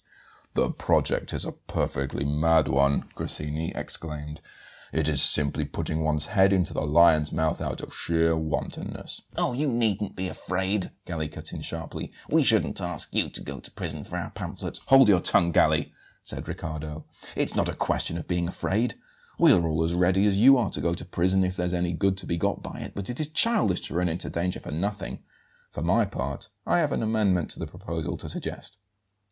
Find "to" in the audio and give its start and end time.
13.29-13.43, 13.59-13.69, 20.71-20.81, 20.95-21.05, 22.17-22.25, 23.81-23.93, 27.51-27.59, 28.17-28.27